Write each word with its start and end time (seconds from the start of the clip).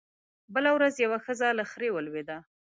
بله 0.53 0.69
ورځ 0.77 0.93
يوه 1.05 1.17
ښځه 1.25 1.47
له 1.57 1.63
خرې 1.71 1.89
ولوېده 1.91 2.37